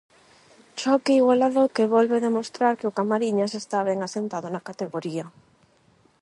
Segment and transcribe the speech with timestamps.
[0.79, 5.25] Choque igualado que volve demostrar que o Camariñas está ben asentado na categoría.